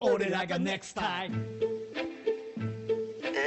[0.00, 1.32] 俺らが NEXT time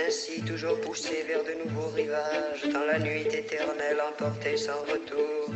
[0.07, 5.53] Ainsi toujours poussé vers de nouveaux rivages, dans la nuit éternelle emportée sans retour.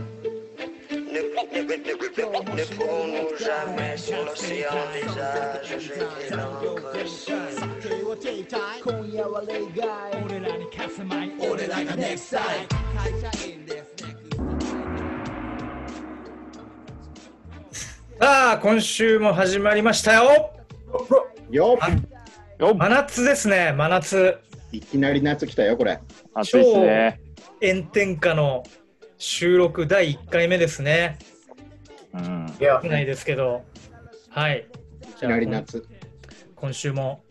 [0.91, 11.95] Ne, ne, ne, ne, ne pourrons-nous jamais sur l'océan des âges jeter l'encre seule 酒を停滞今夜は例外俺らに勝つまい俺らが
[11.95, 14.13] NEXT time 会社員ですね
[18.19, 20.62] さあ、今週も始まりましたよ。
[21.49, 21.89] よあ
[22.59, 24.37] よ真夏ですね、真夏。
[24.71, 25.99] いきなり夏来たよ、これ。
[26.33, 27.21] 暑いですね。
[27.61, 28.63] 炎天下の
[29.17, 31.17] 収録第1回目ですね。
[32.13, 32.53] うん。
[32.59, 33.63] いや少ないですけど。
[34.29, 34.67] はい。
[35.01, 35.85] いきなり夏。
[36.55, 37.23] 今週も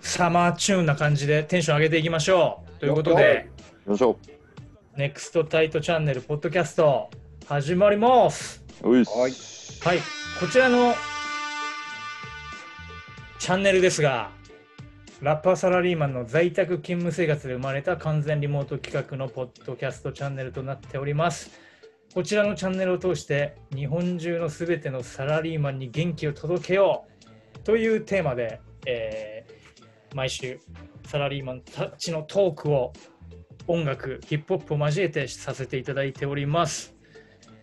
[0.00, 2.80] サマーチューンな感じでテンション上げていきましょう。
[2.80, 3.48] ということで、
[3.86, 4.18] よいしょ。
[4.96, 7.10] ネクストタイトチャンネルポッドキャスト
[7.46, 8.64] 始まります。
[8.82, 9.98] いはい、
[10.40, 10.94] こちらの
[13.40, 14.32] チャンネルですが、
[15.22, 21.50] ラッパーサラリーマンの在宅勤務生活で生まれた完全リモート企画のポッドキャストチャンネルとなっております。
[22.14, 27.06] こちらのチャンネルを通して日本中のすべてのサラリーマンに元気を届けよ
[27.56, 30.60] うというテーマで、えー毎週
[31.06, 32.92] サラリーマンたちのトークを
[33.68, 36.94] 音楽、ヒップホップを交えてさせていただいております。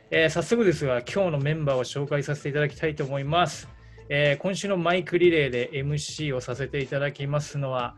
[0.10, 3.77] えー早速ですが、今日のメンバーを紹介させていただきたいと思います。
[4.10, 7.96] えー今週のマイクリレーで MC をさせていただきますのは、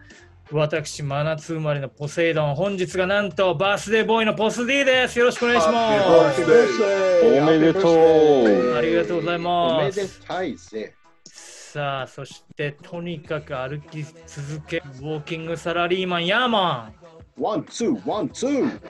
[0.51, 5.19] 私、真夏生まれのポセイドン、本日がなんとバースデーボーイのポス D です。
[5.19, 6.41] よろしくお願いします。
[6.41, 10.19] おめでとうありがとうございおめでます。
[10.25, 10.95] たいぜ。
[11.25, 16.91] さあ、そしてとにかく歩き続けるウォーキングサラリーマン、ヤーマ
[17.37, 17.43] ン。
[17.43, 18.81] one、two、one、two。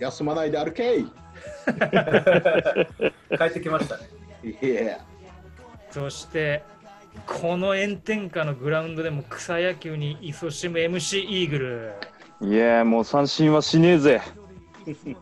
[0.00, 1.04] 休まないで歩けい。
[1.04, 1.10] 帰
[3.44, 4.08] ってきましたね。
[4.60, 4.98] いや、
[5.94, 6.64] そして、
[7.24, 11.92] この炎天下のグラウンドでも草野球に勤しむ MC イーグル。
[12.40, 14.20] いやーもう三振はしねえぜ。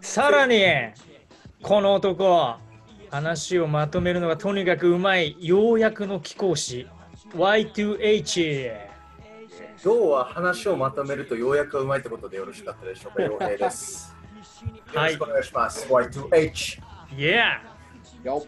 [0.00, 0.64] さらに、
[1.62, 2.56] この男、
[3.10, 6.86] 話をまとめるのがとにかくうまい、ようやくの貴公子、
[7.34, 8.72] Y2H。
[9.84, 13.22] 今日は話をまとめるとようやくうまいってことでよろしかったでしょうか？
[13.22, 14.16] 洋平です。
[14.94, 15.86] よろしくお願いします。
[15.92, 16.80] Y2H。
[17.14, 17.69] Yeah!
[18.24, 18.44] よ。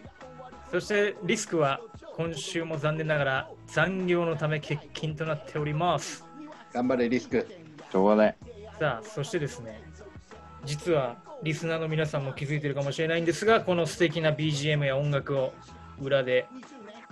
[0.71, 1.79] そしてリスクは
[2.15, 6.25] 今週も残念ながら残業のため欠勤となっております。
[6.73, 7.47] 頑張れ、リスク。
[7.91, 8.35] しょうがない。
[8.79, 9.81] さあ、そしてですね、
[10.65, 15.53] 実はリスナーの皆さんも気づいてるかもしれないんですが、この素敵な BGM や音楽を
[16.01, 16.47] 裏で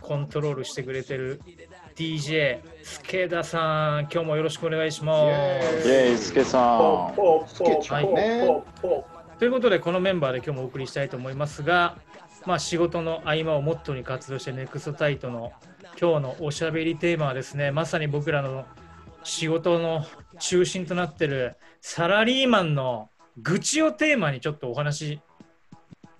[0.01, 1.41] コントロールしてくれてる
[1.95, 7.13] DJ スケダさん、今日もよろしくお願いしまイェーイ、スケさん。
[7.15, 9.39] ポスケちゃんねポポす。
[9.39, 11.97] ということで、このメンバーで今日もお送りしたいと思いますが、
[12.45, 15.51] まあ、仕事の合間をモットーに活動してネクストタイトの
[15.99, 18.65] 今日のおしゃべりテーマはですね、まさに僕らの
[19.23, 20.05] 仕事の
[20.39, 23.09] 中心となってるサラリーマンの
[23.41, 25.21] 愚痴をテーマにちょっとお話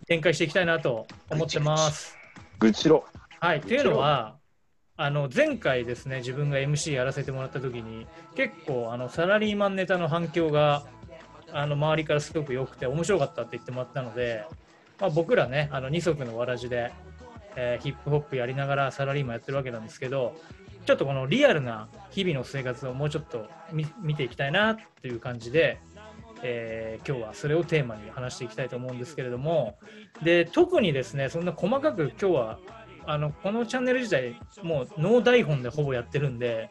[0.08, 2.18] 展開していきたいなと思ってます。
[2.60, 3.06] 愚痴ろ。
[3.40, 4.36] はい、というのは
[4.98, 8.06] あの前回ですね自分が MC やらせてもらった時に
[8.36, 10.84] 結構あのサラリーマンネタの反響が
[11.52, 14.46] あの周りからすごく良くて面白かったって言ってもらったので、
[15.02, 16.94] まあ、僕らねあの二足のわらじで、
[17.56, 20.36] えーヒップホップやりながらサラリーマンやってるわけなんですけど
[20.86, 23.48] ちょっとこのリアルな日々の生活をもうちょっと
[24.02, 25.80] 見ていきたいなっていう感じで、
[26.44, 29.80] えー今日はそれをテーマに話していきたいと思うんですけれども
[30.24, 32.60] で特にですねそんな細かく今日は
[33.08, 36.70] あのこのチャンネル自体もうノー台本でほぼやってるんで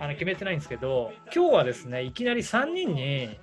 [0.00, 3.38] あの決めてないんですけど今日はですねいきなり3人に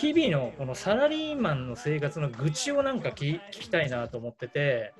[0.00, 4.94] 日々のこのサラリーマンの生活の愚痴をなんか聞聞きたいなと思ってて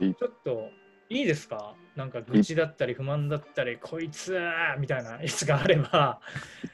[0.00, 0.68] ちょっと
[1.08, 1.74] いいですか？
[1.96, 6.20] なんか愚痴だったり不満だったりこいつーみたいなやつがあれば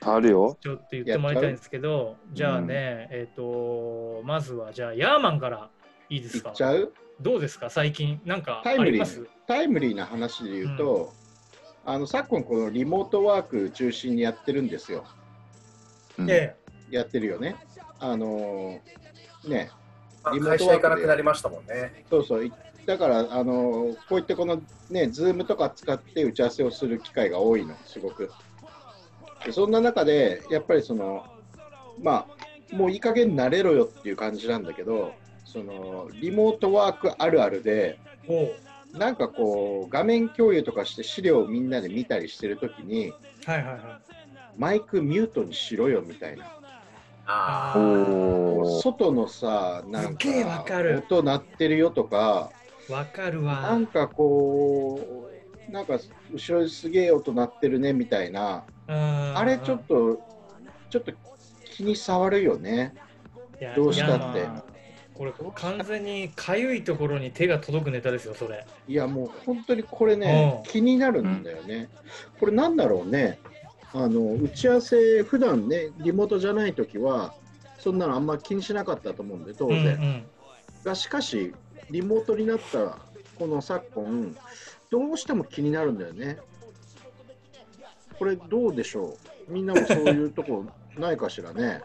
[0.02, 0.58] あるよ。
[0.60, 5.70] ちょっと言ってもらいたいんですけどじゃあね、えっ、とまずはじゃあヤーマンから
[6.10, 6.50] いいですか？
[6.50, 6.92] いっちゃう？
[7.22, 7.70] どうですか？
[7.70, 9.26] 最近なんかあタイムリーあります？
[9.46, 11.14] タイムリーな話で言うと、
[11.86, 15.06] あの昨今このリモートワーク中心にやってるんですよ。
[16.18, 16.30] うん。
[16.30, 16.54] え。
[16.90, 17.56] やってるよね。
[18.02, 19.70] あのーね、
[20.32, 22.04] リモートワークで会えなくなりましたもんね。
[22.10, 22.44] そうそう。
[22.44, 22.52] い
[22.84, 24.60] だから、あのーこういったこの
[24.90, 28.28] ね、ズームとか使って打ち合わせをする機会が多いの、すごく。
[29.44, 31.24] でそんな中で、やっぱりその、
[32.00, 32.26] ま
[32.72, 35.12] あ、もういい加減慣れろよっていう感じなんだけど、
[35.44, 38.00] そのリモートワークあるあるで、
[38.92, 43.12] なんかこう、画面共有とかして資料をみんなで見たりしてるときに、
[43.46, 43.80] はいはいはい。
[44.56, 46.58] マイクミュートにしろよみたいな。
[47.26, 47.74] あ
[48.82, 53.86] 外のさ、なんかる音鳴ってるよとか、ーわかるなわん。
[53.86, 55.28] かこ
[55.68, 55.98] う、なんか
[56.32, 60.20] 後ろですげえ音鳴ってるねみたいな、ああれちょっと、
[60.90, 61.12] ちょっと
[61.64, 62.94] 気に障るよね。
[63.76, 64.48] どうしたって
[65.14, 68.66] これ完全にかゆいところに手が届くネタですよ、それ。
[68.88, 71.88] いやもう本当にこれねうん、気になるんだよね。
[72.40, 73.38] これなんだろうね。
[73.94, 77.34] あの打ち合わせ、普段ね、リモートじゃないときは、
[77.78, 79.78] そんなのあんま気にしなかったと思うんで、当然。
[79.78, 80.24] うんうん
[80.84, 81.54] がしかし、
[81.92, 82.98] リモートになった
[83.38, 84.36] この昨今、
[84.90, 86.38] どうしても気になるんだよね。
[88.18, 89.16] これどうでしょ
[89.48, 89.52] う？
[89.52, 90.64] みんなもそういうとこ
[90.98, 91.82] ないかしらね？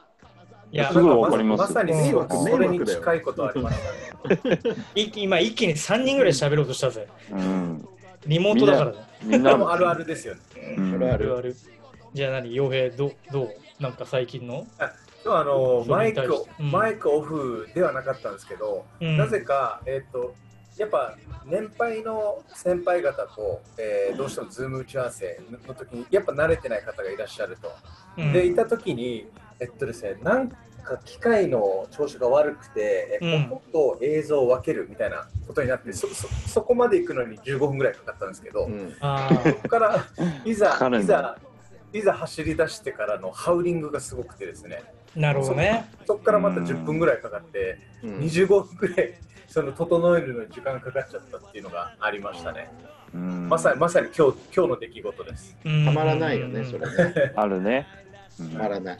[0.70, 4.58] いやすぐわかりますまさに迷惑それに近いことありましたね。
[4.94, 7.08] い 今一気に3人ぐらい喋ろうとしたぜ。
[7.30, 7.88] うん。
[8.26, 8.98] リモートだからね。
[9.22, 10.40] みんなでもあるあるですよね。
[10.76, 11.56] うんあるあるある。
[12.12, 13.12] じゃあ何、傭兵、どう？
[13.32, 14.66] どうなんか最近の、
[15.22, 16.22] でもあのマイク
[16.58, 20.34] マイクオフではなかったんですけど、うんなぜか、えっと
[20.78, 27.70] やっぱ年配の先輩方と、えーどうしてもズーム打ち合わせの時にやっぱ慣れてない方がいらっしゃると。
[28.18, 29.26] うんでいた時に
[29.60, 30.48] えっとですねなん
[30.86, 40.04] か機械の調子が悪くて、えうん音と映像を分けるみたいなことになってそそそこまで行くのに15分ぐらいかかったんですけど、うんあそこから
[40.44, 41.38] いざいざ
[41.92, 44.82] いざ走り出してからのハウリングがすごくてですね
[45.16, 45.90] あ、なるほどね。
[46.06, 49.14] そこからまた10分ぐらいかかって、うん25分ぐらい
[49.48, 52.70] その整えるのに時間かかっちゃったっていうのがありましたね。
[53.14, 55.56] うんまさにまさに今日今日の出来事です。
[55.62, 57.32] たたまらないよね、それね。
[57.36, 57.86] あるね。
[58.40, 58.98] うんたまらない。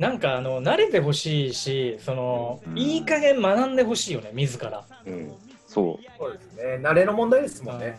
[0.00, 4.82] なんかあの慣れてほしいし、その、うんいい加減学んでほしいよね、自ら。
[5.06, 5.30] うん
[5.66, 6.04] そう。
[6.18, 6.62] そうですね。
[6.80, 7.98] 慣れの問題ですもんね。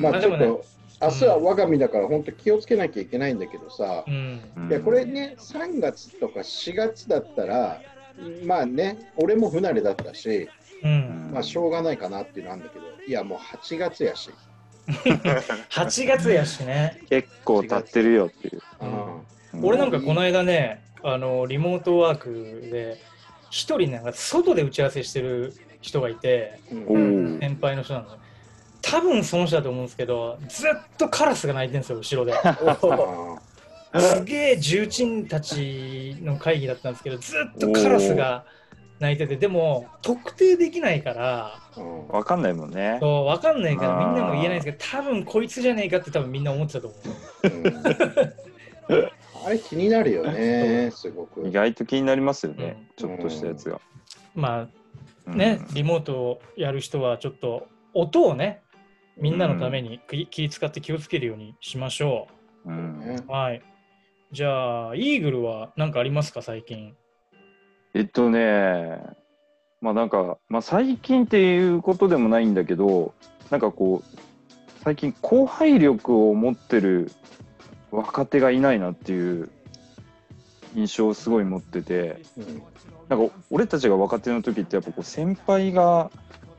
[0.00, 0.64] まあちょっと、
[1.02, 4.40] 明日は我が身だから本当気をつけなきゃいけないんだけどさう、ん。
[4.56, 7.82] うんいやこれね、3月とか4月だったら、
[8.44, 10.48] まあね、俺も不慣れだったし、
[10.84, 11.30] うん。
[11.32, 14.30] まあしょうがないかなっていうのなんだけど、いやもう8月やし、
[14.86, 17.00] 8月やしね。
[17.10, 18.62] 結構経ってるよっていう。
[18.82, 19.20] うん
[19.62, 22.98] 俺なんかこの間ね、あのリモートワークで、
[23.50, 26.60] 一人なんか外で打ち合わせしてる人がいて。
[26.68, 28.06] 先輩の人なの。
[28.82, 32.34] 多分その人だと思うんですけど、ずっとカラスが鳴いてるんですよ、後ろで。
[33.92, 38.44] あすげえ重鎮たちの会議だったんですけど、ずっとカラスが
[39.00, 42.98] 鳴いてて、でも特定できないから、ーうんわかんないもんね。
[43.00, 46.96] そう分かんないからみんなも言えないんですけど、多分こいつじゃねえかって多分みんな思ってたと思
[48.88, 49.10] う。
[49.40, 51.46] うんあれ気になるよね、 すごく。
[51.46, 52.76] 意外と気になりますよね。
[52.78, 53.80] うんちょっとしたやつが。
[54.34, 58.62] まうんあね、リモートをやる人はちょっと音をね、
[59.16, 62.26] みんなのために気気使って気をつけるようにしましょ
[62.64, 63.30] うう。
[63.30, 63.62] はい。
[64.32, 66.94] じゃあ、イーグルは何かありますか、最近？
[67.94, 68.98] えっとね、
[69.80, 73.14] まあなんか、まあ最近っていうことでもないんだけど、
[73.50, 74.18] なんかこう、
[74.84, 77.10] 最近後輩力を持ってる
[77.90, 79.50] 若手がいないなっていう
[80.74, 82.22] 印象をすごい持ってて、
[83.08, 86.10] なんか俺たちが若手の時ってやっぱこう先輩が、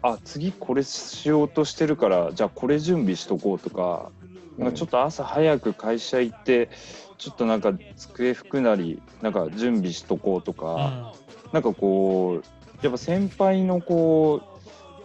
[0.01, 4.11] あ、次これしようとしてるから、じゃあこれ準備しとこうとか、
[4.57, 6.69] なんかちょっと朝早く会社行って、
[7.17, 11.13] ちょっとなんか机拭くなり、なんか準備しとこうとか、
[11.53, 12.45] なんかこう
[12.81, 14.41] やっぱ先輩のこ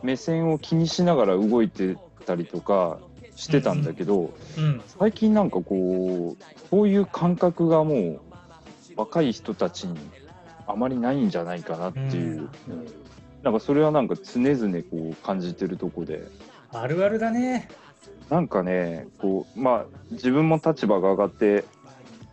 [0.02, 2.98] う目線を気にしながら動いてたりとか
[3.36, 4.64] してたんだけど、うん。
[4.64, 4.82] うん。
[4.98, 8.20] 最近なんかこうそういう感覚がもう
[8.96, 9.96] 若い人たちに
[10.66, 12.86] あまりないんじゃないかなっていう、うん
[13.42, 16.26] なんかそれはなんか常々こう感じてるとこで
[16.72, 17.68] あるあるだね。
[18.28, 21.64] なんかねこうまあ自分も立場が上がって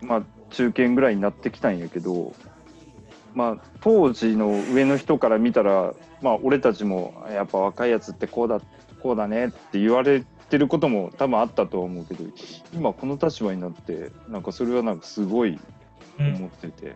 [0.02, 2.34] まあ中堅ぐらいになってきたんやけど
[3.36, 5.94] まあ当時の上の人から見たら
[6.24, 8.60] まあ俺たちもやっぱ若いやつってこうだ
[9.04, 12.24] こうだねって言われてることも多分あったとは思うけど
[12.76, 15.60] 今この立場になってなんかそれはなんかすごい
[16.20, 16.36] うん。
[16.36, 16.96] 思ってて、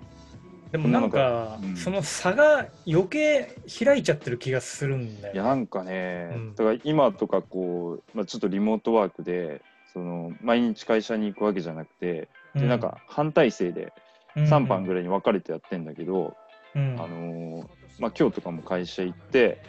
[0.72, 1.76] でもなんかう、ん。
[1.76, 5.34] その差が余計開いちゃってる気がするんだよ。
[5.34, 6.56] いやなんかね、うん。
[6.56, 13.92] だから今とかこう、まあ、ちょっとリモートワークでその毎日会社に行くわけじゃなくて、うでなんか半体制で
[14.36, 16.36] 3班ぐらいに分かれてやってんだけど、
[16.76, 16.96] うん。
[17.00, 19.60] あのーまあ、今日とかも会社行って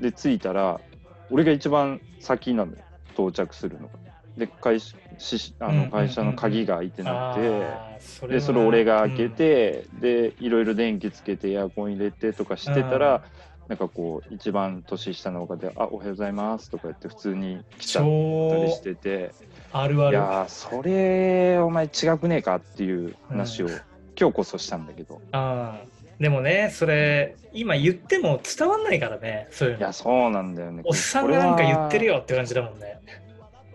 [0.00, 0.82] で着いたら
[1.30, 2.78] 俺が一番先なのよ
[3.20, 3.94] 到着するのが。
[4.36, 7.48] で会社しあうんうんうんの会社の鍵が開いてなくて。
[7.48, 13.22] あーそれはでそれ俺が開けて、でいろいろ電気つけてエアコン入れてとかしてたら、
[13.68, 19.32] なんかこう一番年下の方で「あおはようございます」とか言って普通に来ちゃったり超してて。
[19.72, 20.16] あるある。
[20.16, 23.72] いやーそれお前違くねえかっていう話を、うん。
[24.18, 25.20] 今日こそしたんだけど。
[25.32, 25.78] あ
[26.20, 29.92] でもね、それ、今言っても伝わんないからね、そういうのいや、。
[29.94, 30.82] そうなんだよね。
[30.84, 32.14] おっさんがなんか言ってるよ。
[32.14, 33.00] よって感じだもんね。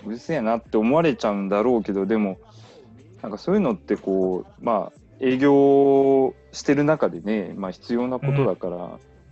[0.05, 2.37] うるせえなって思われちゃうんだろうけど、でも、
[3.23, 8.77] なんかそういうのってこう、まあ、営業してる中でね、まあ必要なことだから、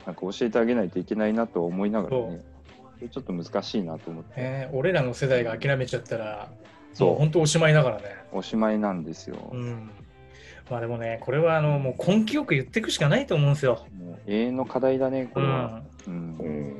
[0.08, 2.42] なんか教えてあげないといけないなとは思いながらそね、
[2.98, 6.50] それちょっと難しいなと思って、ね俺らの世代が諦めちゃったら、
[6.94, 8.04] そう本当おしまいだからね。
[8.32, 9.52] おしまいなんですよ。
[9.52, 9.92] うん。
[10.70, 13.86] まあでもね、これはあのもう根気よく言っていくしかないと思うんですよ。
[14.28, 15.84] 永遠の課題だね、これは。
[16.08, 16.38] うん。
[16.40, 16.74] うんうん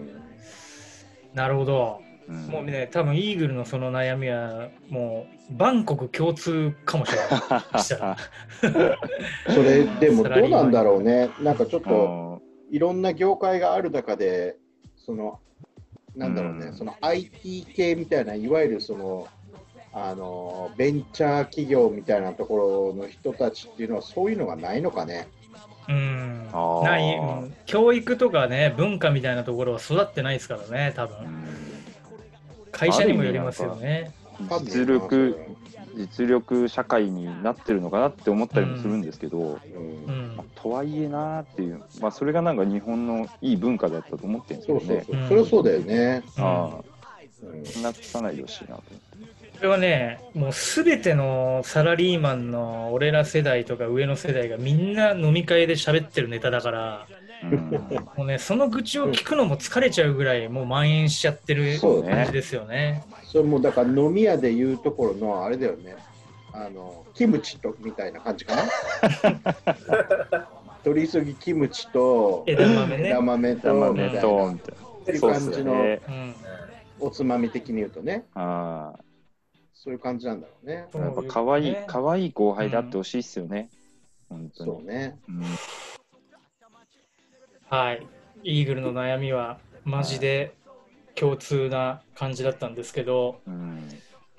[1.34, 2.00] なるほど。
[2.00, 2.14] うん
[2.48, 8.22] もうね、多分イーグルのその悩みは、もう、バンコク共通かもしれない。
[9.54, 11.30] それでもどうなんだろうね。
[11.42, 14.56] なんかちょっあとのいろんな業界がある中で、
[14.96, 15.42] その、
[16.16, 19.28] なんだろうね、うんその IT 系みたいな、いわゆるその、
[19.94, 25.28] あのベンチャー企業みたいなところの人たちっていうのはそういうのがないのかね。
[25.88, 26.50] うん。
[26.84, 27.54] ない、うん。
[27.66, 31.18] 教育とかね、文化みたいなところは育ってないですからね、多分。
[31.18, 31.44] うん。
[32.72, 34.12] 会社にもよりますよね。
[34.64, 35.38] 実力
[35.96, 40.06] 実力社会になってるのかなって思ったりもするんですけど、うん。
[40.08, 40.36] うん。
[40.36, 45.04] まあとはいえなーっていう、まあ、それがなんか日本のいい文化だったと思ってるんですそうけどね。
[45.06, 46.24] そうそう、それはそうだよね。
[46.38, 46.80] あ
[47.44, 47.64] うん。
[47.80, 48.84] あ、なくさないでほしいなと。
[49.64, 57.08] これはね、もうすべてのサラリーマンの俺ら世代とか上の世代がみんな飲み会で喋ってるネタだから、
[57.44, 57.70] うん、
[58.18, 63.06] もうね、その愚痴を聞くのも疲れちゃうぐらいもう蔓延しちゃってる感じですよね。
[63.24, 65.96] それもだから飲み屋でいうところのあれだよね。
[66.52, 68.64] あのキムチとみたいな感じかな。
[70.84, 73.08] 取り急ぎキムチと枝豆ね。
[73.08, 73.56] 枝豆
[74.20, 74.56] と
[75.04, 75.74] っていう感じの
[77.00, 78.92] おつまみ的に言うとね、あ
[79.74, 80.86] そういう感じなんだろうね。
[80.94, 83.70] あ、やっぱ可愛いね可愛い後輩であってほしいっすよね。
[84.30, 84.72] 本当に。
[84.72, 85.20] そうね。
[85.28, 85.44] うん
[87.70, 88.08] はい。
[88.44, 90.54] イーグルの悩みはマジで
[91.16, 93.90] 共通な感じだったんですけど、うん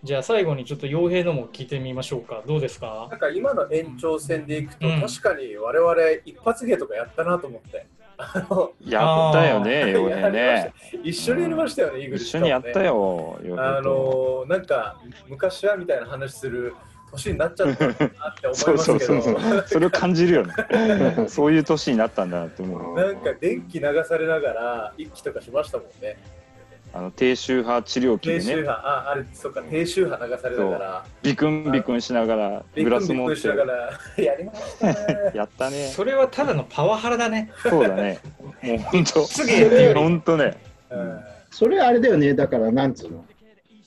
[0.05, 2.43] じゃあ最後にちょっと傭兵のも聞いてみましょうか。
[2.47, 3.09] どうですか？
[3.11, 5.95] なんか今の延長戦でいくと、うん確かに我々
[6.26, 7.87] 一発芸とかやったなと思って。
[8.16, 10.73] あのやったよね、よやりまね。
[11.02, 13.38] 一緒にやりましたよね、イーグル一緒にやったよ。
[13.59, 16.75] あのなんか昔はみたいな話する
[17.11, 19.64] 年になっちゃったなって思いますけどそうそうそう。
[19.66, 20.54] それを感じるよね。
[21.28, 22.97] そういう年になったんだなって思う。
[22.97, 26.16] なんか電気流されながら一気とかしましたもんね。
[26.97, 34.97] あの低周波治療器でね、低周波、あ、あれ、そうか、低周波流されながら、ビクンビクンしながらビクングラス持っビクンしてながら、やりましたね。
[35.35, 35.89] やったね。
[35.89, 37.51] それはただのパワハラだね。
[37.63, 38.21] そうだね。
[38.63, 39.27] もう本当。
[39.27, 40.57] すげえっていうより本当ね。
[40.91, 41.21] うん
[41.51, 43.25] それあれだよね、だからなんつうの？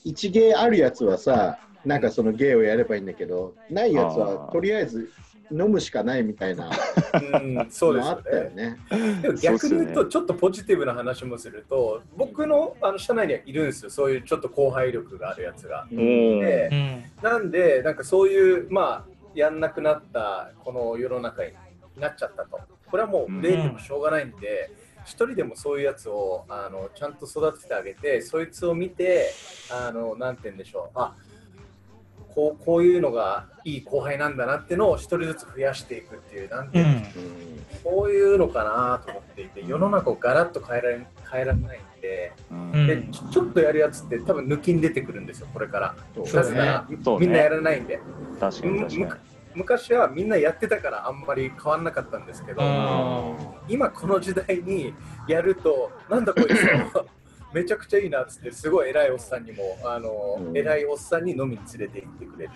[0.06, 5.10] 一芸あるやつはさ、なんかその芸をやればいいんだけど、ないやつあはーとりあえず
[5.52, 6.70] 飲むしかないみたいな
[7.14, 8.78] うん、そうですよのあったよね。
[8.92, 9.22] ね。
[9.22, 15.88] でも逆に言うと、ちょっとポジティブな話もすると、僕のあの社内にはいるんですよ、そういうちょっと後輩力があるやつが。
[15.92, 17.30] おでーうん。
[17.30, 21.54] なんで、なんかそういう、まあ、やんなくなったこの世の中に
[21.98, 22.60] なっちゃったと。
[22.90, 24.72] これはもう例でもしょうがないんで、
[25.04, 29.32] 一人でもそういうやつをあのちゃんと育ててあげて、そいつを見て、
[29.72, 31.16] あのなんて言うんでしょう、あ
[32.38, 37.04] こうこういうのがいい後輩なんだなっていうのを一人ずつ増やしていくっていう、なんてういうの、ん。
[37.84, 45.96] そういうのかなと思っていて、世の中をガラッと変えられ変えられないんで、うんうんでちょっとやるやつって多分抜きに出てくるんですよ、これから。
[46.32, 48.00] なぜなら、みんなやらないんで。
[48.40, 49.18] 確かに確か
[49.56, 53.34] 昔はみんなやってたからあんまり変わんなかったんですけど、あ
[53.68, 54.94] 今この時代に
[55.28, 56.52] やるとなんだこいつ
[57.54, 62.52] めちゃくちゃいいなっつってすごい偉いおっさんにもあの、うん偉いおっさんに飲みに連れて行ってくれる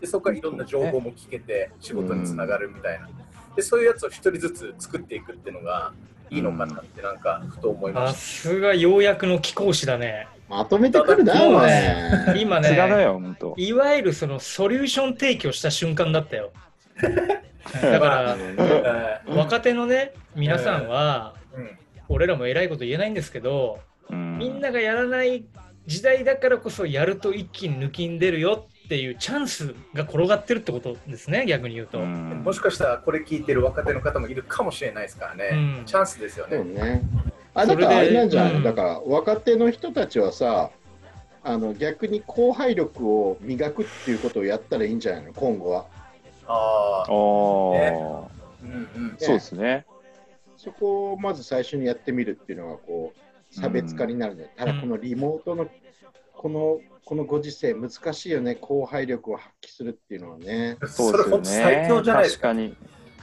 [0.00, 3.08] でそこからいろんな情報も聞けて仕事につながるみたいな
[3.56, 5.92] でそういうやつを一人ずつ作っていくっていうのが
[6.30, 10.26] いいのかなってなんかふと思いまさしすがようやくの貴公子だね。
[10.48, 11.34] まとめてくるな。
[12.36, 13.54] 今ね、よ、本当。
[13.56, 16.52] いわゆるそのソリューション提供した瞬間だったよ。
[17.00, 18.36] だから、
[19.26, 25.44] た、若手のね、皆さんは、うん俺らも偉いこと言えないんですけど、うんみんながやらない
[25.86, 31.98] 時代だからこそやると一気に抜きん出るよっていうチャンスが転がってるってことですね、逆に言うと。
[31.98, 32.42] うん。
[32.44, 35.84] もしかしたらこれ聞いてる若手の方もいるかもしれないですからね、うん。
[35.86, 36.56] チャンスですよね。
[36.56, 37.02] そうね。
[37.54, 38.82] あ、だからあれなんじゃない、うんだか。
[38.82, 40.70] ら若手の人たちはさ、
[41.42, 45.86] あの逆に後輩力を磨くっていうことをやったらいいんじゃないの、今後は。
[46.46, 49.86] ああ、ああ、うんうん、そうですね。
[50.56, 53.18] そこをまず最初にやってみるっていうのがこう
[53.54, 55.66] 差別化になるね、ただこのリモートの
[56.32, 62.04] このこのご時世難しいよね後輩力を発揮するっていうのはねそうですよそれ本当最強ね。
[62.04, 62.76] じゃないですか確かに。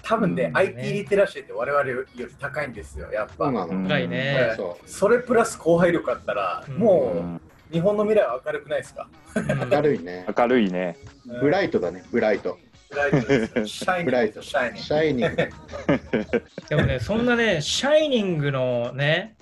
[0.03, 3.45] 多分ね、うん IT リテラシーって我々より高いんですよ、やっぱ。
[3.45, 3.73] そうなの。
[3.73, 4.53] うん深いね。
[4.57, 9.07] そそれプラス後輩力あったら、うんもうんう日本の未来は明るくないですか？
[9.35, 9.39] う。
[9.69, 10.25] 明るいね。
[10.37, 10.97] 明るいね。
[11.41, 12.57] ブライトだね、ブライト。
[12.89, 14.41] ブライトですよシャイニングブライト。
[14.41, 16.43] シャイニングシャイニング。
[16.67, 19.35] でもね、そんなね、シャイニングのね、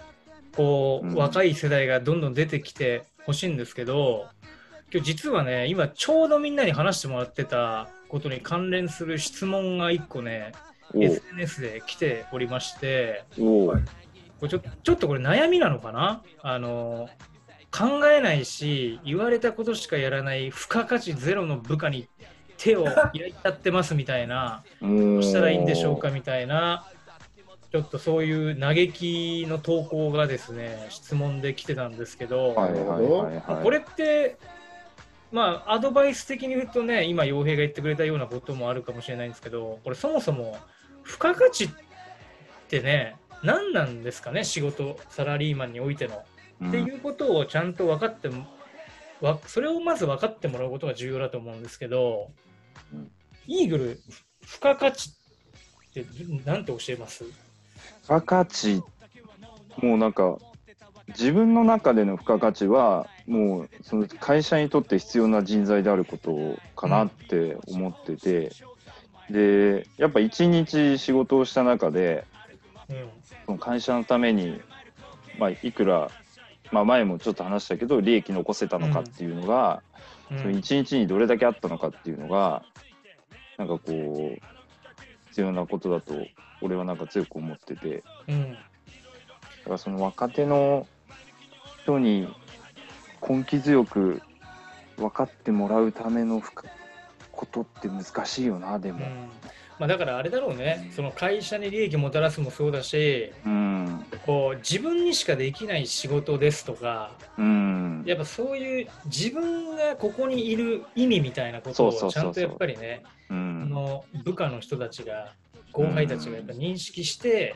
[0.55, 1.15] こう、うん。
[1.15, 4.27] 若い世代がどんどん出てきてほしいんですけど、
[4.91, 10.51] 今日実はね、今ちょうどみんなに話してもらってたことに関連する質問が1個ね、
[10.95, 13.77] SNS で来ておりまして、こ
[14.41, 16.23] れちょちょっとこれ悩みなのかな？
[16.41, 17.09] あの
[17.71, 22.07] 考えないし言われたことしかやらない付加価値ゼロの部下に
[22.57, 24.63] 手を焼いちゃってますみたいな。
[24.81, 26.85] どうしたらいいんでしょうかみたいな
[27.71, 33.63] ちょっとそういう嘆きの投稿がですね質問で来てたんですけど、はいはいはいはい。
[33.63, 34.38] これって
[35.31, 40.57] まあアドバイス的に言うとね今傭兵が言ってくれたようなこともあるかもしれないんですけどこれそもそも
[41.05, 41.69] 付加価値っ
[42.67, 46.21] てね何なんですかね仕事サラリーマンにおいての、うん
[46.61, 48.29] っていうことをちゃんと分かって
[49.47, 52.31] それをまず分かってもらうことが重要だと思うんですけど、
[52.93, 53.09] うん。
[53.47, 54.01] イーグル
[54.41, 56.05] 付加価値って
[56.43, 57.23] 何て教えます？
[58.01, 58.81] 付加価値、
[59.81, 60.38] もうなんか、
[61.10, 68.51] 自分の中での付加価値は、もうその会社にとって必要な人材であることかなって思ってて、
[69.29, 72.25] で、やっぱ一日仕事をした中で、
[72.89, 73.10] うん。
[73.46, 74.62] その会社のために、
[75.38, 76.10] まあ、いくら、
[76.72, 79.81] まあ、前もちょっと話したけど、利益残せたのかっていうのが、
[80.31, 80.38] うん。
[80.39, 82.63] その一日にどれだけあったのかっていうのが、
[83.58, 84.58] なんかこう、
[85.29, 86.13] 必要なことだと、
[86.62, 88.53] 俺はなんか強く思ってて、うん。
[88.53, 88.57] だ
[89.65, 90.88] からその若手の
[91.83, 92.27] 人に
[93.27, 94.21] 根気強く
[94.98, 96.41] 分かってもらうための
[97.31, 99.00] ことって難しいよな、でも。
[99.00, 99.29] うん
[99.79, 100.91] まあ、だからあれだろうね。
[100.93, 103.31] その会社に利益もたらすもそうだし。
[103.45, 104.05] うん。
[104.29, 108.03] こう自分にしかできない仕事ですとかうん。
[108.05, 113.69] やっぱそういう自分がここにいる意味みたいなことをちゃんとやっぱりねあうん。
[113.71, 115.34] の部下の人たちが
[115.71, 117.56] 後輩たちがやっぱ認識して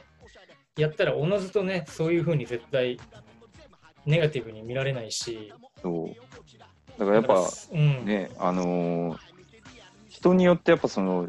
[0.76, 3.00] やったらおのずとねそういうふうに絶対
[4.08, 7.00] ネガティブに見られないしそう。
[7.00, 7.36] だからやっぱ、
[7.71, 9.17] うんね、あのー
[10.10, 11.28] 人によってやっぱその、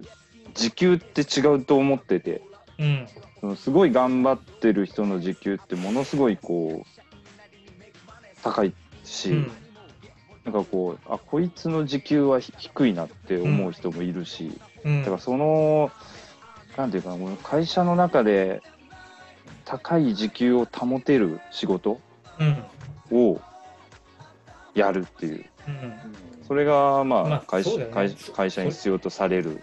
[0.53, 2.42] 時給って違うと思ってて、
[2.79, 3.57] うん。
[3.57, 7.03] すごい頑張ってる人の時給ってものすごいこう、
[8.43, 8.73] 高い
[9.05, 9.53] し、うん
[10.45, 15.01] なんかこう、あ、こいつの時給はひ低いなって思う人もいるし、うん。
[15.01, 15.91] だからその、
[16.77, 18.63] なんていうかな、会社の中で
[19.65, 21.99] 高い時給を保てる仕事
[23.11, 23.19] うん。
[23.33, 23.41] を
[24.75, 25.45] やるっていう。
[25.67, 25.95] うん。
[26.47, 27.95] それが、まあ、まあ会社そうだよね。
[27.95, 29.63] 会会社に必要とされる。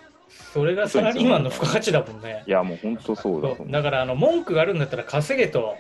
[0.54, 2.44] それがサラリーマンの付加価値だもんね。
[2.48, 3.58] いや、もう本当そうだと思う。
[3.58, 3.72] そう。
[3.72, 5.76] だからあの文句があるんだったら稼げと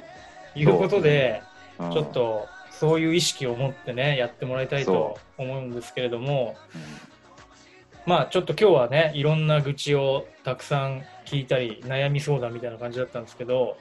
[0.55, 1.41] いうことで、
[1.79, 1.91] うん。
[1.91, 2.47] ちょっ、と
[2.81, 6.55] そういう意識を持ってねやってもらいたいと思うんですけれども
[8.07, 13.77] まあちょっと今日はねいろんな愚痴をたくさん聞いたり悩み相談みたいな感じだったんですけど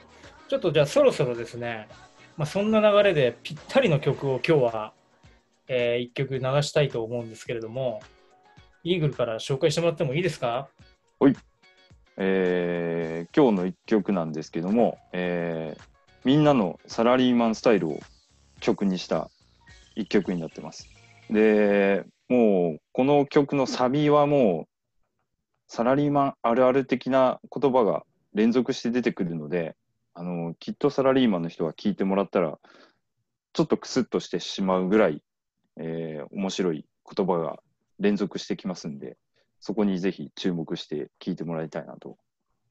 [0.49, 1.88] ちょっとじゃあそろそろですね、
[2.37, 4.93] まあ、そんな流れでぴったりの曲を今日は、
[5.69, 8.03] え1曲流したいと思うんですけれども
[8.83, 10.69] イーグルから紹介してもらってもいいですか？
[12.16, 15.83] えー今日の一曲なんですけども、えー
[16.23, 17.99] みんなのサラリーマンスタイルを
[18.61, 19.31] 曲にした
[19.97, 20.87] 一曲になってます。
[21.31, 24.69] で、もうこの曲のサビはもう
[25.66, 29.77] サラリーマンあるある的な言葉が連続して出てくるので、
[30.12, 32.59] あのきっとサラリーマンの人は聞いてもらったら
[33.55, 35.23] ちょっとクスッとしてしまうぐらい、
[35.79, 36.85] えー面白い
[37.16, 37.61] 言葉が
[38.01, 39.17] 連続してきますんで、
[39.61, 42.17] そこにぜひ注目して聞いてもらいたいなと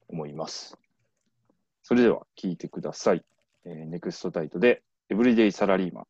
[0.08, 0.76] 思います。
[1.82, 3.24] それでは聞いてください。
[3.64, 6.04] えーネクストタイトで、エブリデイサラリーマン。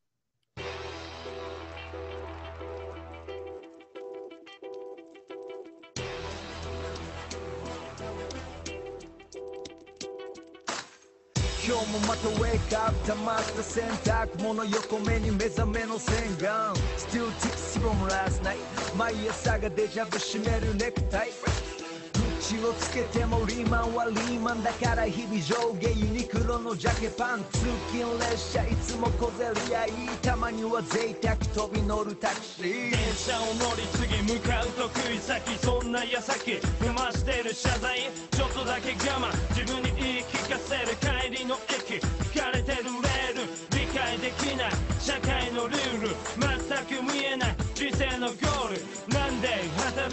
[12.71, 16.75] た wake up 溜まった洗濯物横目に目覚めの洗顔。
[16.97, 18.57] Still tips from last night
[18.97, 21.31] 毎朝がデジャブ締めるネクタイ。
[22.51, 27.61] 口をつけてもリーマンはリーマンだから日々上下ユニクロのジャケパン通
[27.95, 38.11] 勤列車いつも小競り合いたまには贅沢飛び乗るタクシー電車を乗り継ぎ向かう得意先そんな矢先踏ましてる謝罪。
[38.33, 42.03] ちょっとだけ我慢自分に言い聞かせる帰りの駅。
[42.03, 43.79] 疲れてるレール。
[43.79, 44.73] 理解できない。
[44.99, 46.09] 社会のルール。
[46.35, 47.57] 全く見えない。
[47.75, 49.15] 人生のゴール。
[49.15, 49.49] なんで？
[49.79, 50.10] 働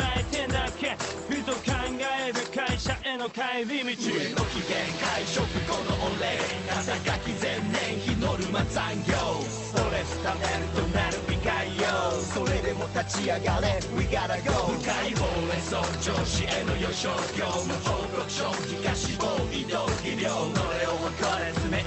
[2.28, 3.88] ライブ会社への帰り道。
[3.88, 6.36] 上の機嫌会食後のお礼。
[6.68, 9.16] 肩書き前年日ノルマ残業。
[9.48, 12.12] ストレス溜めるとなる未開よ。
[12.20, 13.80] それでも立ち上がれ。
[13.96, 17.48] We gotta go 深いほうれん草上司への予想業。
[17.48, 18.44] 務報告書。
[18.68, 21.82] 気が死亡移動医療のれを誇れ詰め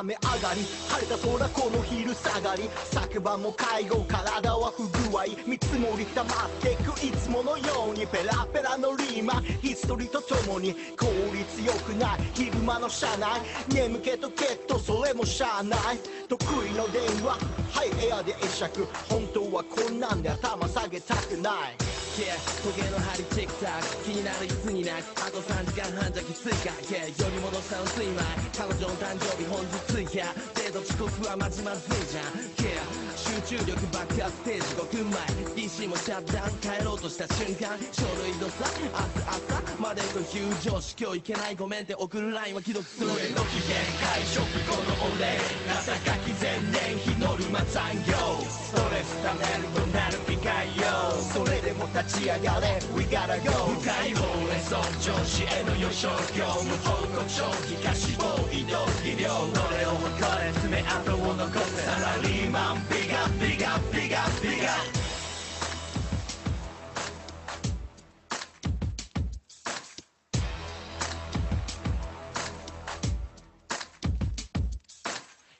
[0.00, 2.68] 雨上がり晴れた空この昼下がり。
[2.92, 5.24] 昨晩も介護体は不具合。
[5.46, 9.42] 見積もり溜まってくいつものようにペラペラのリーマン。
[9.62, 12.20] ヒストリーとともに効率よくない。
[12.34, 13.40] 昼間の車内。
[13.68, 17.38] 眠気とけっとそれもしゃあない得意の電話。
[17.72, 18.86] はいエアで会釈。
[19.08, 21.96] 本当はこんなんで頭下げたくない。
[22.16, 22.32] Yeah
[22.64, 24.04] 時計の針チェックタック。
[24.04, 25.20] 気になるいつになく。
[25.20, 26.72] あと3時間半じゃきついか。
[26.88, 28.24] Yeah より戻したのすいまい。
[28.56, 32.24] 彼女の誕生日本日追加デート遅刻はまじまずいじゃん。
[32.56, 37.76] Yeah 集中力爆発ステージ5分前 PC もシャットダウン帰ろうとした瞬間。
[37.92, 43.08] 書類のさ明日朝までと急上司今日行けないごめんって送るラインは既読する。
[43.08, 45.36] 上の機嫌会食後のお礼。
[45.68, 46.96] 朝書き前年
[47.56, 48.12] 日ノルマ残業
[48.50, 50.84] ストレスためるとなる機会よ。
[51.32, 52.80] それでも立ち上がれ。
[52.94, 59.28] We gotta go 深いほうれん草上司への予想業務報告書気が死亡移動技量。
[59.28, 60.52] のれを誇れ。
[60.60, 61.82] 爪痕を残す。
[61.84, 62.86] サラリーマン。
[62.90, 65.05] ビガビガビガビガ。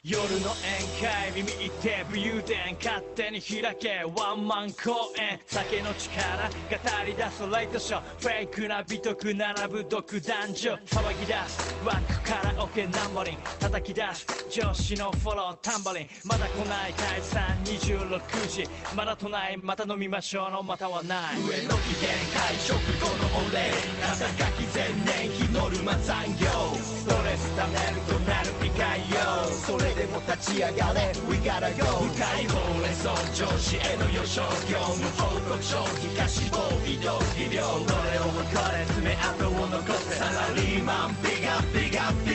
[0.08, 5.40] 夜の宴会耳行って武勇伝勝手に開けワンマン公演。
[5.46, 8.02] 酒の力語り出すライトショー。
[8.20, 17.42] フェイクな美徳並ぶ独男女騒ぎ出すワックカラオケナンバリン叩き出す上司のフォロータンバリンまだ来ない解散。
[17.64, 18.64] 26時。
[18.94, 21.36] まだ都内また飲みましょうのまたはない。
[21.40, 23.72] 上の機嫌会食後のお礼。
[24.04, 26.46] 朝書き前年日ノルマ残業。
[26.78, 28.55] ストレス溜めるとなる。
[28.76, 29.16] 理解よ
[29.48, 31.10] それでも立ち上がれ。
[31.30, 35.82] We gotta go 深いほうれん草上司への予想業務報告書。
[35.98, 40.16] 気が死亡移動肥料どれを誇れ爪痕を残せ。
[40.16, 42.25] サラリーマンビガビガビ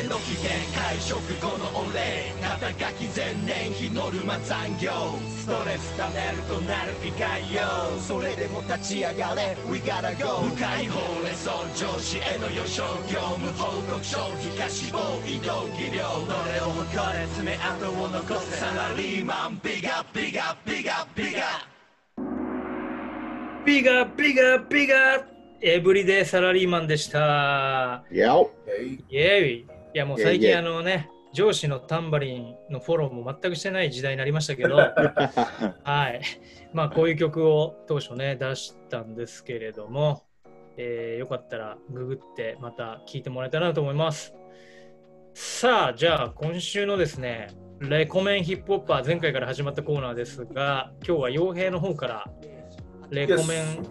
[0.00, 4.92] ガ上の機嫌会食後のお礼肩書き前年日ノルマ残業
[5.36, 7.62] ストレス溜めるとなる理解よ
[8.00, 12.82] それでも立ち上がれ We gotta go 深いほうれん草上司への予想
[13.12, 21.66] 業務報告書気が死亡移動技量のれを誇れ爪痕を残すサラリーマンビガビガビガビガ
[23.64, 25.26] ビガビガビガ
[25.62, 28.02] エブリデイサラリーマンでした。
[28.10, 28.50] やお
[28.82, 34.76] イエイいやもう最近あのね、上司のタンバリンのフォローも全くしてない時代になりましたけど、
[35.82, 36.20] はい。
[36.72, 40.24] まあこういう曲を当初ね、出したんですけれども、
[40.76, 44.34] えーよかったらググってまた聴いてもらえたらなと思います。
[45.34, 47.48] さあ、じゃあ今週のですね、
[47.80, 52.30] レコメンヒップホッパー前回から始まったコーナーですが、今日は傭兵の方から
[53.10, 53.86] レコメン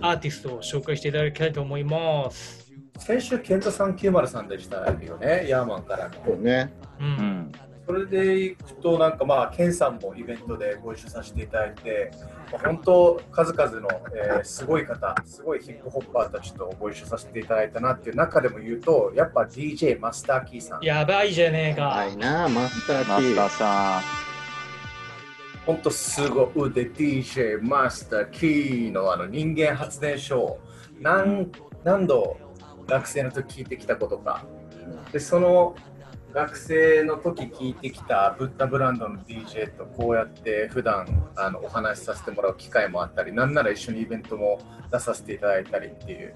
[0.00, 2.57] アーティストを紹介していただきたいと思います。
[2.98, 6.14] 先週、ケント390でしたよね、ヤーマンからの。
[6.26, 6.72] そうね。
[7.00, 7.52] う、うんん
[7.86, 12.10] それでいくと、なんかまあ、ケンさんもイベントでご一緒させていただいて、
[12.52, 21.86] まあ本当、数々の、えーすごい方、すごいヒップホッパーたちとご一緒させていただいたなっていう中でも言うと、やっぱ DJ マスターキーさん、やばいじゃねえか。
[21.86, 23.48] はいな、マスターマスター。
[23.48, 24.28] さ
[25.64, 30.58] 本当すご腕 DJ マスターキーのあの人間発電所
[30.98, 31.52] 何
[31.84, 32.38] 何度
[32.88, 34.44] 学生の時聞いてきたことか。
[35.12, 35.76] でその
[36.32, 46.34] 学生の時聞いてきたブッダブランドの DJ とこうやって普段あのお話しさせてもらう機会もあったりなんなら一緒にイベントも出させていただいたりっていう。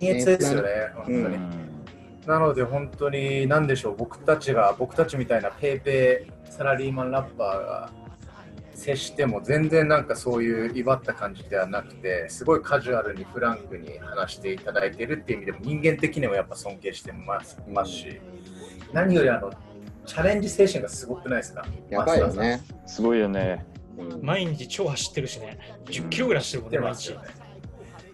[0.00, 0.68] 秘密ですよね。
[0.94, 1.84] 本当ん、に、うん。
[2.26, 7.90] なので本当に何でしょう僕たちが僕たちみたいなペーペーサラリーマンラッパーが
[8.76, 18.20] 接しても全然なんかそういう威張った感じではなくてすごいカジュアルにフランクに話していただいているっていう意味でも人間的にもやっぱ尊敬してますますし
[18.92, 19.50] 何よりあの
[20.04, 21.66] チャレンジ精神がすごくないですか？
[21.90, 22.60] やばいよね。
[22.86, 23.64] すごいよね。
[23.98, 25.58] うん毎日超走ってるしね。
[25.86, 27.10] 10キロぐらい走ってるもんね、毎日。
[27.12, 27.18] ね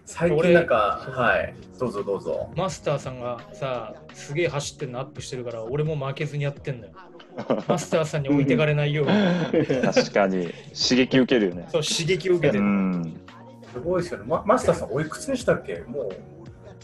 [0.05, 0.75] 最近なんか
[1.11, 6.93] はいどうぞどうぞマスターさんがさ、すげえ走ってるのアップしてるから、俺も負けずにやってんだよ。
[7.67, 11.67] マスターさんに置いてかれないように、 確かに刺激受けるよね。
[11.69, 12.67] そう刺激を受けてうる。
[12.67, 13.19] ん。
[13.73, 15.79] すごいですよね、まマスターさんおいくつでしたっけ？
[15.87, 16.09] も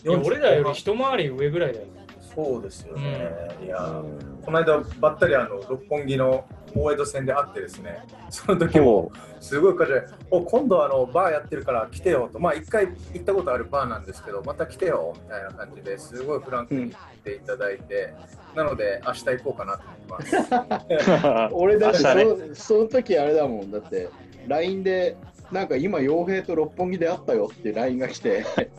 [0.06, 1.86] ういや俺らより一回り上ぐらいだよ。
[2.36, 3.32] そうですよね。
[3.64, 6.44] いやー、うんこの間ばったりあの六本木の
[6.76, 18.14] 大江戸線で会ってですね、 その時もすごい感じで、お今度あのバーやってるから来てよと、まあ一回行ったことあるバーなんですけど、また来てよみたいな感じですごいフランクに来ていただいて、
[18.56, 20.32] なので明日行こうかなと思い
[20.70, 21.54] ます。
[21.54, 23.72] 俺だってそ,、明日その時あれだもん。
[23.72, 24.10] だって
[24.48, 25.18] LINE で
[25.52, 28.46] なんか今傭兵と六本木で会ったよって LINE が来て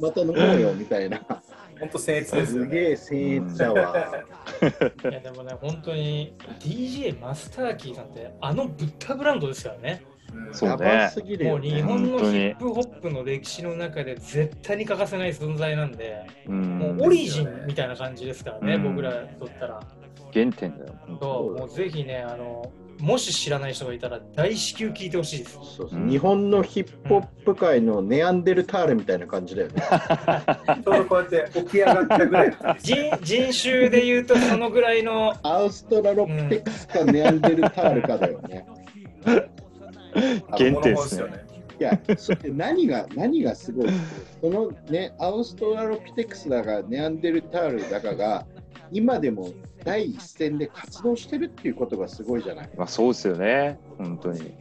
[0.00, 1.20] また飲もうよみたいな
[1.82, 2.66] 本当僭越ですよね。
[2.66, 4.22] すげえ僭越だわ
[5.10, 10.04] いやでもね、本当に DJ マスターキーさんってあのブッダブランドですからね。
[10.06, 19.80] うんそうやばすぎるもう日本のヒップホップの歴史の中で絶対に欠かせない存在なんで、うんもうオリジンみたいな感じですからね、うん僕らとったら。
[20.32, 20.94] 原点だよ。
[21.20, 25.54] そうもうぜひねあの、もし知らない人がいたら大至急聞いてほしいです。
[25.54, 29.82] そうそううん日本のヒップホップ界のネアンデルタールみたいな感じだよね。
[30.84, 38.66] ちょうどこうやって起き上がったぐらいの人人種で言うとそのぐらいのアウストラロピテクスかネアンデルタールかだよね。
[40.50, 41.44] 原点ですね。
[41.80, 43.88] いや、そ何が何がすごい
[44.40, 48.46] そのね、アウストラロピテクスだかネアンデルタールだかが、
[48.92, 49.50] 今でも
[49.84, 52.70] 第一線で活動してるっていうことがすごいじゃない？
[52.76, 53.80] まあそうですよね。
[53.98, 54.54] 本当に。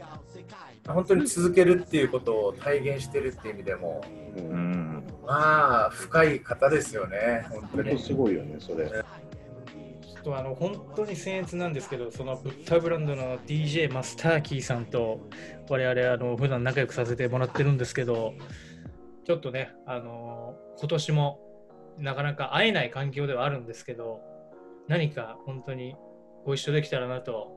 [0.87, 4.03] 本当に続けるっていうことを体現してるっていう意味でも、
[4.35, 5.03] う、うんん。
[5.23, 8.03] まあ深い方ですよね、本当に本当。
[8.03, 8.89] すごいよね、それ。
[8.89, 15.29] ちょっとあの本当に僭越なんですけど、そのブッダブランドの DJ マスターキーさんと
[15.69, 18.33] 我々あの普段仲良くさせてもらってるんですけど、
[19.25, 21.39] ちょっとね、あの今年も
[22.01, 24.21] なかなか会えない環境ではあるんですけど、
[24.87, 25.95] 何か本当に
[26.45, 27.51] ご一緒できたらなと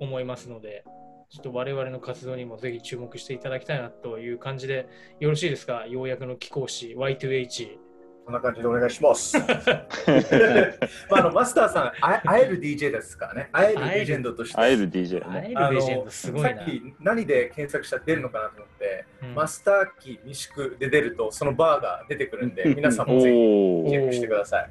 [0.00, 0.84] 思いますので、
[1.28, 4.88] ちょっと我々の活動にもぜひ注目していただきたいなという感じで
[5.20, 7.85] よろしいですか、ようやくの貴公子 Y2H。
[8.26, 9.38] こんな感じでお願いします。
[9.38, 14.56] まあ、あのマスターさん、あ会える DJ ですからね、会えるレジェンドとして。
[14.56, 15.40] 会える DJ ね。
[15.42, 16.48] 会えるあレジェンのドすごいな。
[16.48, 23.90] さっき何で検索したら出るのかなと思って、うんマスターキー未宿で出るとそのバーが出てくるんで皆さんもぜひ。
[23.90, 24.70] チェックしてください。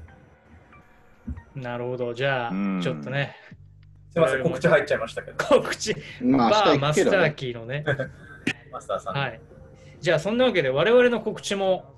[1.55, 3.37] なるほど、じゃあうん、ちょっとね、
[4.09, 7.35] すみません、告知入っちゃいましたけど、告知、まあ、バー明マスター。
[7.35, 7.85] キーのね。
[8.69, 9.15] マスターさん。
[9.15, 9.39] はい。
[10.01, 11.94] じゃあ、そんなわけで、我々の告知も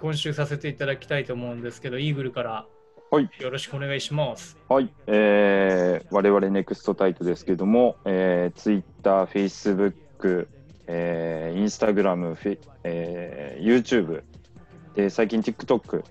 [0.00, 2.66] 今週させていただきたいと思うんですけど、イーグルから
[3.10, 3.30] はい。
[3.40, 4.58] よろしくお願いします。
[4.68, 10.46] はい、えー、我々ネクストタイトですけども、えー、Twitter、Facebook、
[10.86, 14.22] えー、Instagram、フェえー、YouTube、
[14.94, 16.04] で最近 TikTok、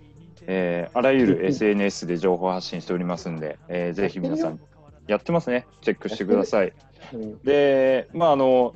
[0.47, 4.60] えー、あらゆる SNS で情報発信しておりますんで、えー、ぜひ皆さん
[5.08, 6.73] やってますね、チェックしてください。
[7.13, 7.17] う。
[7.17, 8.73] んで、まあ、あの、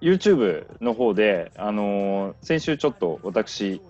[0.00, 3.80] YouTube の方で、あの先週ちょっと私、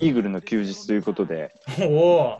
[0.00, 2.38] イーグルの休日ということで、おお、あ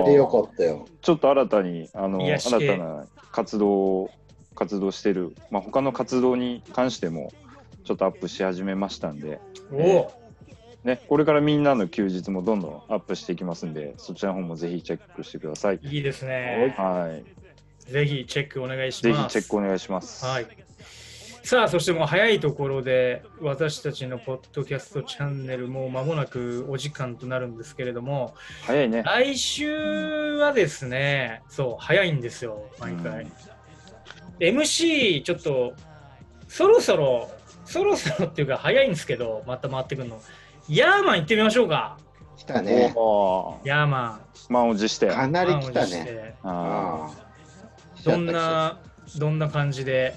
[0.00, 0.86] ーあれよかったよ。
[1.00, 4.10] ちょっと新たにあの新たな活動を
[4.54, 7.32] 活動してる、まあ、他の活動に関しても
[7.84, 9.40] ちょっとアップし始めましたんで、
[9.72, 10.12] おお、
[10.84, 15.80] ね、これからみんなの休日もどんどんアップしていきますんでそちらの方もぜひチェックしてください。
[15.82, 16.74] いいですね。
[16.76, 17.20] は
[17.88, 19.38] い、ぜひチェックお願いしぜます。
[19.38, 20.24] ひチェックお願いします。
[20.24, 20.46] はい。
[21.44, 29.02] さあ、そしてもう早いところで、私たちのポッドキャストチャンネルも間もなくお時間となるんですけれども、早いね。
[29.02, 33.26] 来週はですね、そう、早いんですよ、毎回。
[34.38, 35.74] MC、ちょっと、
[36.46, 37.30] そろそろ、
[37.64, 40.20] そろそろっていうか、早いんですけど、また回ってくるの。
[40.68, 41.98] ヤーマン行ってみましょうか。
[42.36, 42.94] 来たね。
[43.64, 45.08] ヤーマ満を持して。
[45.08, 46.36] かなり来たね。
[46.44, 48.80] どんな、
[49.18, 50.14] どんな感じで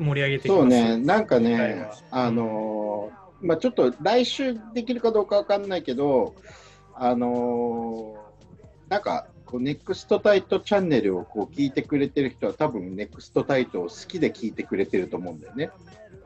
[0.00, 0.60] 盛り上げていきます。
[0.60, 6.34] そうね、なんかねは、あのーまあ、ちょっと来週できるかどうかわかんないけど、
[6.94, 8.30] あのー
[8.90, 15.70] なんか、こうネクストタイトチャンネルをこう聞いてくれてる人は、多分ネクストタイトを好きで聞いてくれてると思うんだよね。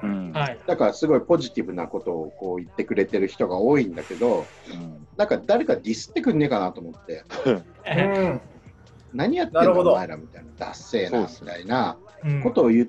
[0.02, 0.32] ーうん。
[0.32, 0.58] はい。
[0.66, 5.06] だから、すごいポジティブなことをこう言ってくれてる人が多いんだけど、うん。
[5.18, 8.40] なんか誰かディスってくんねえかなと思って、うん。
[9.12, 12.88] 何やってんのお前らみたいな、ダッセーなみたいなうんことを言っ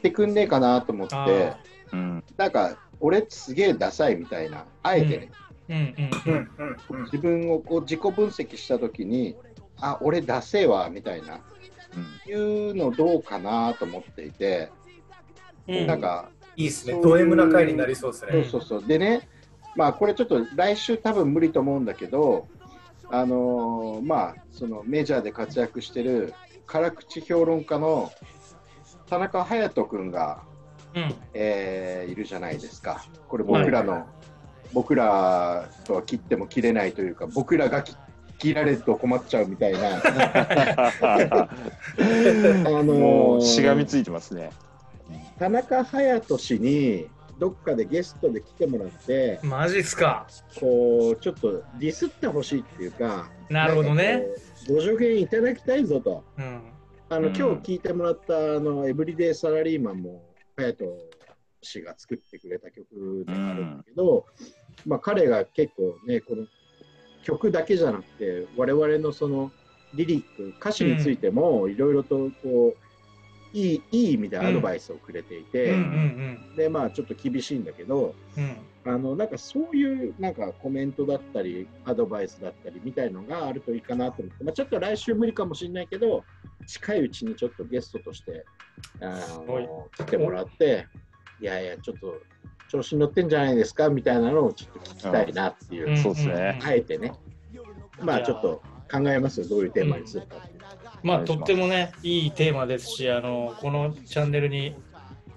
[0.00, 1.54] てくんねえかなと思って。
[1.92, 2.24] うん。
[2.36, 5.30] なんか、俺すげえダサいみたいな、あえてね、
[5.68, 5.76] うん。
[5.76, 6.14] うん。
[6.26, 6.50] うん。
[6.58, 6.76] うん。
[6.90, 7.04] うん。
[7.04, 9.36] 自分をこう自己分析したときに、
[9.80, 11.40] あ、俺ダセえわみたいな、
[12.26, 14.70] いうのどうかなと思っていて、
[15.68, 15.86] うん。
[15.86, 18.44] なんか、いいですね、ド M な回になりそうですそうね。
[18.44, 19.28] そうそう、でね、
[19.76, 22.48] まあ、これちょっと来週多分無理と思うんだけど、
[23.08, 26.34] あのーまあ、そのメジャーで活躍してる
[26.66, 28.12] 辛口評論家の
[29.10, 30.42] 田中隼人君が、
[30.94, 31.14] うん。
[31.34, 33.04] えーいるじゃないですか。
[33.28, 34.06] これ僕らの
[34.72, 37.96] 僕らとは切っても切れないというか、僕らが切
[38.38, 40.00] 切られると困っちゃうみたいな、 あ
[42.82, 44.50] のーしがみついてますね。
[45.38, 50.26] 田中隼人氏にどっかでゲストで来てもらって、マジっすか。
[50.58, 54.24] こうちょっとディスってほしいっていうか、なるほどね
[54.68, 56.24] ご助言いただきたいぞと。
[56.38, 56.62] うん。
[57.10, 57.36] あの、うん。
[57.36, 60.22] 今日聞いてもらったあのエブリデイサラリーマンも
[60.56, 61.10] 隼人
[61.62, 64.24] 氏が作ってくれた曲であるんだけど、
[64.86, 66.46] まあ彼が結構ねこの
[67.22, 69.50] 曲だけじゃなくて我々のその
[69.94, 72.89] リリック歌詞についてもいろいろとこう
[73.52, 76.56] いいいい意味でアドバイスをくれていうんて、うん。
[76.56, 78.44] でまあちょっと厳しいんだけどうん。
[78.44, 78.56] うん。
[78.82, 86.24] あのなんかそういうなんかコメントだったりアドバイスだったりみたいのがあるといいかなと思って、まあ、ちょっと来週無理かもしれないけど
[86.66, 88.46] 近いうちにちょっとゲストとして
[89.02, 90.86] あの来てもらって
[91.42, 92.20] いやいやちょっと
[92.70, 97.12] 調子に乗ってんじゃないですかみたいなのをちょっと聞きたいなっていう、んそうですねあえてね。
[98.00, 99.48] まあちょっと考えますよ。
[99.48, 100.49] どういうテーマにするかって
[101.02, 104.74] まあとってもね、いいテーマですし、あのこのチャンネルに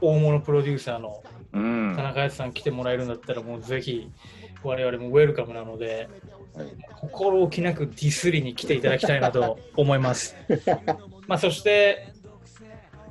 [0.01, 1.23] 大物プロデューサーの
[1.53, 2.03] うん田。
[2.03, 4.09] 中康さん来てもらえるんだったら、もうぜひ
[4.63, 6.09] 我々もウェルカムなので、
[6.55, 10.35] はい心置きなくディスりに来ていただきたいなと思います。
[11.27, 12.13] まあそして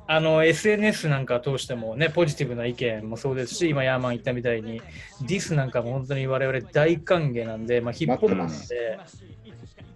[0.06, 4.82] あの SNS なんか通してもね、ポジティブな意見もそうですし、今、ヤーマン言ったみたいに、
[5.22, 8.98] ディスなんかも本当に我々大歓迎なんで、まあ、ヒップホップなんで、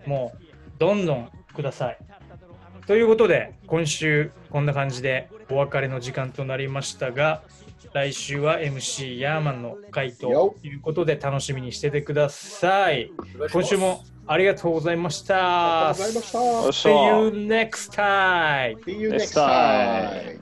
[0.07, 0.43] もう
[0.79, 1.99] どんどんください。
[2.87, 7.43] ということで、今週こんな感じでお別れの時間となりましたが、
[7.93, 13.11] 来週は MC ヤーマンの回とよいうことで楽しみにしててください。
[13.53, 15.91] 今週もありがとうございました。
[15.91, 18.79] ありがとうございました See you next time.
[18.85, 20.41] See you next time.